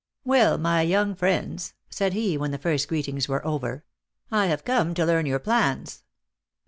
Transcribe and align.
"Well, 0.25 0.57
my 0.57 0.81
young 0.81 1.13
friends," 1.13 1.75
said 1.91 2.13
he, 2.13 2.35
when 2.35 2.49
the 2.49 2.57
first 2.57 2.87
greetings 2.87 3.27
were 3.27 3.45
over, 3.45 3.83
"I 4.31 4.47
have 4.47 4.65
come 4.65 4.95
to 4.95 5.05
learn 5.05 5.27
your 5.27 5.37
plans." 5.37 6.03